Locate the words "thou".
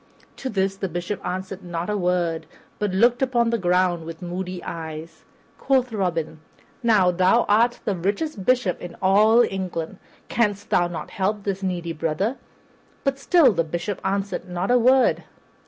7.11-7.45, 10.71-10.87